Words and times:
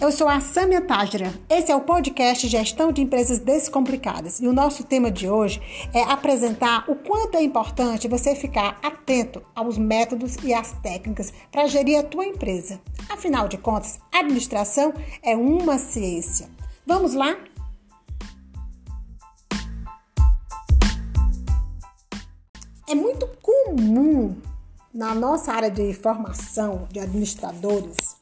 eu 0.00 0.12
sou 0.12 0.28
a 0.28 0.40
Samia 0.40 0.80
Tajra. 0.80 1.32
Esse 1.48 1.70
é 1.70 1.76
o 1.76 1.80
podcast 1.80 2.46
Gestão 2.48 2.92
de 2.92 3.00
Empresas 3.00 3.38
Descomplicadas. 3.38 4.40
E 4.40 4.46
o 4.46 4.52
nosso 4.52 4.84
tema 4.84 5.10
de 5.10 5.28
hoje 5.28 5.60
é 5.92 6.02
apresentar 6.02 6.84
o 6.90 6.96
quanto 6.96 7.36
é 7.36 7.42
importante 7.42 8.08
você 8.08 8.34
ficar 8.34 8.78
atento 8.82 9.42
aos 9.54 9.78
métodos 9.78 10.36
e 10.42 10.52
às 10.52 10.72
técnicas 10.80 11.32
para 11.50 11.66
gerir 11.66 11.98
a 11.98 12.02
tua 12.02 12.26
empresa. 12.26 12.80
Afinal 13.08 13.48
de 13.48 13.56
contas, 13.56 13.98
administração 14.12 14.92
é 15.22 15.36
uma 15.36 15.78
ciência. 15.78 16.48
Vamos 16.86 17.14
lá? 17.14 17.36
É 22.88 22.94
muito 22.94 23.26
comum 23.40 24.36
na 24.92 25.14
nossa 25.14 25.52
área 25.52 25.70
de 25.70 25.94
formação 25.94 26.86
de 26.90 27.00
administradores, 27.00 28.21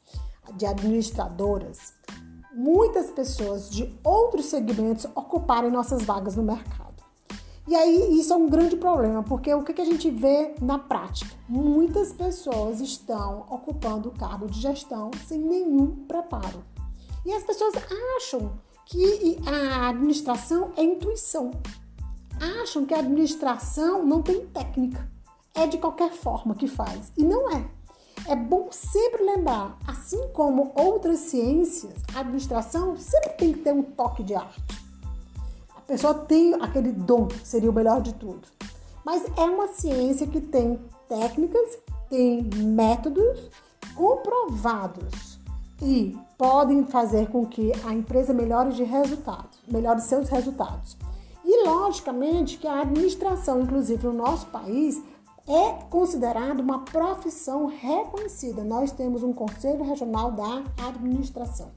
de 0.57 0.67
administradoras, 0.67 1.93
muitas 2.53 3.11
pessoas 3.11 3.71
de 3.71 3.93
outros 4.03 4.47
segmentos 4.47 5.07
ocuparem 5.15 5.71
nossas 5.71 6.03
vagas 6.03 6.37
no 6.37 6.43
mercado. 6.43 6.91
E 7.69 7.75
aí 7.75 8.19
isso 8.19 8.33
é 8.33 8.37
um 8.37 8.49
grande 8.49 8.77
problema, 8.77 9.23
porque 9.23 9.53
o 9.55 9.63
que 9.63 9.81
a 9.81 9.85
gente 9.85 10.11
vê 10.11 10.55
na 10.61 10.79
prática? 10.79 11.35
Muitas 11.49 12.13
pessoas 12.13 12.81
estão 12.81 13.47
ocupando 13.49 14.09
o 14.09 14.13
cargo 14.13 14.49
de 14.49 14.61
gestão 14.61 15.11
sem 15.27 15.39
nenhum 15.39 16.05
preparo. 16.07 16.65
E 17.25 17.33
as 17.33 17.43
pessoas 17.43 17.75
acham 18.17 18.59
que 18.87 19.39
a 19.47 19.89
administração 19.91 20.73
é 20.77 20.83
intuição. 20.83 21.53
Acham 22.63 22.85
que 22.85 22.95
a 22.95 22.99
administração 22.99 24.05
não 24.05 24.23
tem 24.23 24.47
técnica 24.47 25.09
é 25.55 25.67
de 25.67 25.79
qualquer 25.79 26.13
forma 26.13 26.55
que 26.55 26.67
faz. 26.67 27.13
E 27.17 27.25
não 27.25 27.51
é. 27.51 27.69
É 28.29 28.37
bom 28.37 28.69
sempre 28.71 29.25
lembrar, 29.25 29.79
assim 29.87 30.29
como 30.33 30.73
outras 30.75 31.19
ciências, 31.21 31.95
a 32.15 32.21
administração 32.21 32.97
sempre 32.97 33.31
tem 33.31 33.53
que 33.53 33.61
ter 33.61 33.73
um 33.73 33.83
toque 33.83 34.23
de 34.23 34.35
arte. 34.35 34.63
A 35.77 35.81
pessoa 35.81 36.15
tem 36.15 36.55
aquele 36.55 36.93
dom, 36.93 37.29
seria 37.43 37.71
o 37.71 37.73
melhor 37.73 38.01
de 38.01 38.15
tudo. 38.15 38.47
Mas 39.05 39.25
é 39.37 39.43
uma 39.43 39.69
ciência 39.69 40.27
que 40.27 40.41
tem 40.41 40.79
técnicas, 41.09 41.79
tem 42.09 42.43
métodos 42.43 43.51
comprovados 43.95 45.39
e 45.83 46.17
podem 46.37 46.85
fazer 46.85 47.29
com 47.29 47.47
que 47.47 47.73
a 47.85 47.93
empresa 47.93 48.33
melhore 48.33 48.73
de 48.73 48.85
resultados, 48.85 49.59
melhore 49.67 50.01
seus 50.01 50.29
resultados. 50.29 50.97
E 51.45 51.67
logicamente 51.67 52.59
que 52.59 52.69
a 52.69 52.83
administração, 52.83 53.63
inclusive 53.63 54.07
no 54.07 54.13
nosso 54.13 54.47
país, 54.47 55.03
é 55.53 55.73
considerado 55.91 56.61
uma 56.61 56.85
profissão 56.85 57.67
reconhecida. 57.67 58.63
Nós 58.63 58.93
temos 58.93 59.25
um 59.25 59.33
Conselho 59.33 59.83
Regional 59.83 60.31
da 60.31 60.63
Administração. 60.87 61.73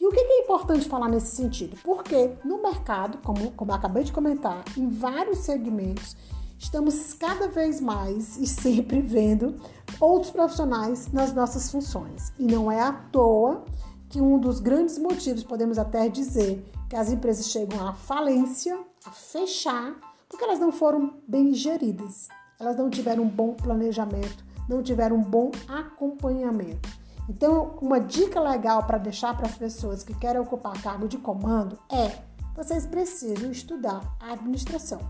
E 0.00 0.06
o 0.06 0.10
que 0.10 0.20
é 0.20 0.42
importante 0.42 0.88
falar 0.88 1.08
nesse 1.08 1.34
sentido? 1.34 1.76
Porque 1.82 2.36
no 2.44 2.62
mercado, 2.62 3.18
como, 3.24 3.50
como 3.52 3.72
acabei 3.72 4.04
de 4.04 4.12
comentar, 4.12 4.62
em 4.76 4.88
vários 4.88 5.38
segmentos, 5.38 6.16
estamos 6.56 7.12
cada 7.14 7.48
vez 7.48 7.80
mais 7.80 8.36
e 8.36 8.46
sempre 8.46 9.00
vendo 9.00 9.56
outros 9.98 10.30
profissionais 10.30 11.10
nas 11.12 11.32
nossas 11.32 11.68
funções. 11.68 12.32
E 12.38 12.46
não 12.46 12.70
é 12.70 12.80
à 12.80 12.92
toa 12.92 13.64
que 14.08 14.20
um 14.20 14.38
dos 14.38 14.60
grandes 14.60 14.96
motivos, 14.96 15.42
podemos 15.42 15.76
até 15.76 16.08
dizer, 16.08 16.64
que 16.88 16.94
as 16.94 17.10
empresas 17.10 17.48
chegam 17.48 17.84
à 17.84 17.92
falência, 17.92 18.78
a 19.04 19.10
fechar, 19.10 19.96
porque 20.28 20.44
elas 20.44 20.60
não 20.60 20.70
foram 20.70 21.14
bem 21.26 21.52
geridas 21.52 22.28
elas 22.58 22.76
não 22.76 22.90
tiveram 22.90 23.24
um 23.24 23.28
bom 23.28 23.54
planejamento, 23.54 24.44
não 24.68 24.82
tiveram 24.82 25.16
um 25.16 25.22
bom 25.22 25.50
acompanhamento. 25.68 26.88
Então, 27.28 27.76
uma 27.80 27.98
dica 27.98 28.40
legal 28.40 28.84
para 28.84 28.98
deixar 28.98 29.36
para 29.36 29.46
as 29.46 29.56
pessoas 29.56 30.02
que 30.02 30.14
querem 30.14 30.40
ocupar 30.40 30.80
cargo 30.80 31.08
de 31.08 31.18
comando 31.18 31.78
é: 31.90 32.18
vocês 32.54 32.86
precisam 32.86 33.50
estudar 33.50 34.16
a 34.20 34.32
administração. 34.32 35.00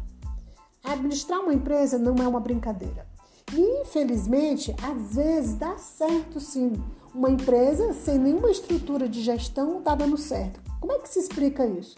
Administrar 0.82 1.40
uma 1.40 1.52
empresa 1.52 1.98
não 1.98 2.14
é 2.16 2.26
uma 2.26 2.40
brincadeira. 2.40 3.06
E, 3.52 3.82
infelizmente, 3.82 4.74
às 4.82 5.14
vezes 5.14 5.54
dá 5.54 5.76
certo 5.78 6.40
sim. 6.40 6.72
Uma 7.14 7.30
empresa 7.30 7.92
sem 7.92 8.18
nenhuma 8.18 8.50
estrutura 8.50 9.08
de 9.08 9.22
gestão 9.22 9.78
está 9.78 9.94
dando 9.94 10.16
certo. 10.16 10.60
Como 10.80 10.92
é 10.92 10.98
que 10.98 11.08
se 11.08 11.18
explica 11.18 11.66
isso? 11.66 11.96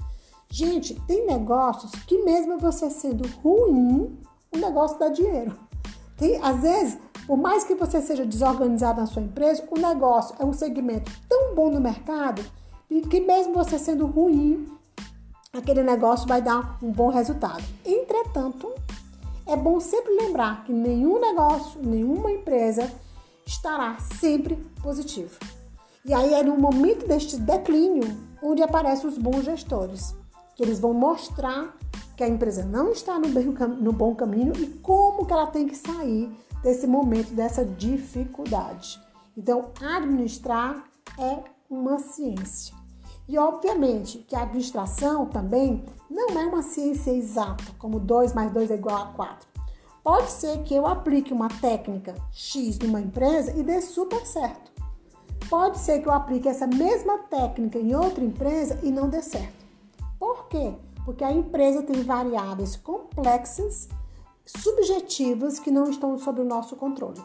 Gente, 0.51 0.95
tem 1.07 1.27
negócios 1.27 1.93
que, 2.07 2.23
mesmo 2.23 2.59
você 2.59 2.91
sendo 2.91 3.27
ruim, 3.43 4.19
o 4.53 4.59
negócio 4.59 4.99
dá 4.99 5.09
dinheiro. 5.09 5.59
Tem, 6.17 6.41
às 6.43 6.61
vezes, 6.61 6.99
por 7.27 7.37
mais 7.37 7.65
que 7.65 7.75
você 7.75 8.01
seja 8.03 8.27
desorganizado 8.27 9.01
na 9.01 9.07
sua 9.07 9.23
empresa, 9.23 9.67
o 9.71 9.79
negócio 9.79 10.35
é 10.39 10.45
um 10.45 10.53
segmento 10.53 11.11
tão 11.29 11.55
bom 11.55 11.71
no 11.71 11.81
mercado 11.81 12.45
que 13.09 13.21
mesmo 13.21 13.55
você 13.55 13.79
sendo 13.79 14.07
ruim, 14.07 14.67
aquele 15.53 15.83
negócio 15.83 16.29
vai 16.29 16.43
dar 16.43 16.79
um 16.83 16.93
bom 16.93 17.09
resultado. 17.09 17.63
Entretanto, 17.85 18.73
é 19.47 19.57
bom 19.57 19.81
sempre 19.81 20.13
lembrar 20.15 20.65
que 20.65 20.73
nenhum 20.73 21.21
negócio, 21.21 21.81
nenhuma 21.83 22.31
empresa 22.31 22.91
estará 23.47 23.99
sempre 23.99 24.57
positivo. 24.83 25.39
E 26.05 26.13
aí 26.13 26.35
é 26.35 26.43
no 26.43 26.57
momento 26.59 27.07
deste 27.07 27.37
declínio 27.37 28.17
onde 28.43 28.63
aparecem 28.63 29.09
os 29.09 29.19
bons 29.19 29.45
gestores, 29.45 30.15
que 30.55 30.63
eles 30.63 30.79
vão 30.79 30.93
mostrar 30.93 31.75
que 32.19 32.25
a 32.25 32.29
empresa 32.29 32.65
não 32.65 32.91
está 32.91 33.17
no, 33.17 33.29
bem, 33.29 33.47
no 33.81 33.93
bom 33.93 34.13
caminho 34.13 34.53
e 34.57 34.67
como 34.67 35.25
que 35.25 35.33
ela 35.33 35.47
tem 35.47 35.69
que 35.69 35.77
sair 35.77 36.29
desse 36.65 36.85
momento, 36.85 37.33
dessa 37.33 37.65
dificuldade. 37.65 39.01
Então, 39.37 39.71
administrar 39.81 40.83
é 41.17 41.45
uma 41.71 42.01
ciência. 42.01 42.75
E 43.29 43.39
obviamente 43.39 44.19
que 44.27 44.35
a 44.35 44.43
administração 44.43 45.27
também 45.27 45.85
não 46.11 46.31
é 46.31 46.47
uma 46.47 46.61
ciência 46.61 47.13
exata, 47.13 47.63
como 47.79 48.01
2 48.01 48.35
mais 48.35 48.51
2 48.51 48.73
é 48.73 48.75
igual 48.75 48.97
a 48.97 49.07
4. 49.13 49.49
Pode 50.03 50.31
ser 50.33 50.65
que 50.65 50.75
eu 50.75 50.89
aplique 50.89 51.33
uma 51.33 51.49
técnica 51.49 52.17
X 52.33 52.81
numa 52.81 53.01
empresa 53.01 53.57
e 53.57 53.63
dê 53.63 53.81
super 53.81 54.27
certo. 54.27 54.73
Pode 55.49 55.79
ser 55.79 56.01
que 56.01 56.09
eu 56.09 56.13
aplique 56.13 56.49
essa 56.49 56.67
mesma 56.67 57.19
técnica 57.19 57.79
em 57.79 57.95
outra 57.95 58.25
empresa 58.25 58.77
e 58.83 58.91
não 58.91 59.09
dê 59.09 59.23
certo. 59.23 59.65
Por 60.19 60.49
quê? 60.49 60.75
Porque 61.09 61.25
a 61.25 61.33
empresa 61.33 61.83
tem 61.83 62.03
variáveis 62.03 62.77
complexas, 62.77 63.89
subjetivas 64.45 65.59
que 65.59 65.71
não 65.71 65.89
estão 65.89 66.19
sob 66.19 66.43
o 66.43 66.45
nosso 66.45 66.77
controle. 66.77 67.19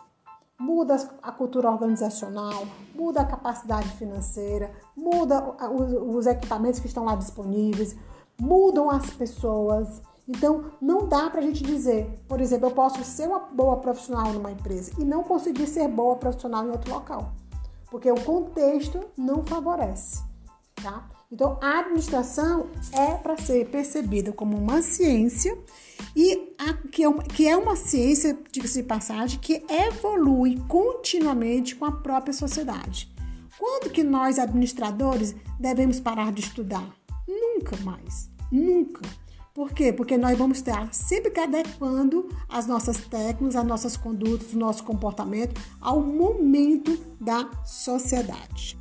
Muda 0.58 0.96
a 1.22 1.34
cultura 1.34 1.70
organizacional, 1.70 2.66
muda 2.96 3.20
a 3.20 3.26
capacidade 3.26 3.90
financeira, 3.98 4.72
muda 4.96 5.58
os 6.02 6.26
equipamentos 6.26 6.80
que 6.80 6.88
estão 6.88 7.04
lá 7.04 7.18
disponíveis, 7.18 7.94
mudam 8.40 8.90
as 8.90 9.10
pessoas. 9.10 10.02
Então, 10.30 10.72
não 10.80 11.06
dá 11.06 11.30
para 11.30 11.42
a 11.42 11.44
gente 11.44 11.62
dizer, 11.62 12.24
por 12.26 12.40
exemplo, 12.40 12.70
eu 12.70 12.72
posso 12.72 13.04
ser 13.04 13.28
uma 13.28 13.40
boa 13.40 13.76
profissional 13.82 14.32
numa 14.32 14.54
empresa 14.54 14.94
e 14.98 15.04
não 15.04 15.24
conseguir 15.24 15.68
ser 15.68 15.90
boa 15.90 16.16
profissional 16.16 16.66
em 16.66 16.70
outro 16.70 16.90
local, 16.90 17.34
porque 17.92 18.10
o 18.10 18.24
contexto 18.24 19.02
não 19.18 19.44
favorece, 19.44 20.24
tá? 20.82 21.10
Então, 21.34 21.58
a 21.60 21.80
administração 21.80 22.68
é 22.92 23.16
para 23.16 23.36
ser 23.38 23.66
percebida 23.66 24.32
como 24.32 24.56
uma 24.56 24.84
ciência 24.84 25.58
e 26.16 26.54
a, 26.60 26.74
que, 26.74 27.02
é 27.02 27.10
uma, 27.10 27.24
que 27.24 27.48
é 27.48 27.58
uma 27.58 27.76
ciência, 27.76 28.38
diga-se 28.52 28.84
de 28.84 28.88
passagem, 28.88 29.40
que 29.40 29.66
evolui 29.68 30.62
continuamente 30.68 31.76
com 31.76 31.86
a 31.86 31.92
própria 31.92 32.34
sociedade. 32.34 33.12
Quando 33.58 33.90
que 33.90 34.04
nós, 34.04 34.38
administradores, 34.38 35.36
devemos 35.60 36.00
parar 36.00 36.32
de 36.32 36.42
estudar? 36.42 36.88
Nunca 37.28 37.78
mais. 37.78 38.30
Nunca. 38.52 39.02
Por 39.56 39.72
quê? 39.72 39.92
Porque 39.92 40.16
nós 40.20 40.38
vamos 40.38 40.60
estar 40.60 40.94
sempre 40.94 41.34
adequando 41.42 42.30
as 42.48 42.68
nossas 42.68 42.98
técnicas, 42.98 43.56
as 43.56 43.66
nossas 43.66 43.98
condutas, 43.98 44.54
o 44.54 44.60
nosso 44.60 44.84
comportamento 44.84 45.60
ao 45.82 46.00
momento 46.00 46.96
da 47.20 47.50
sociedade. 47.66 48.78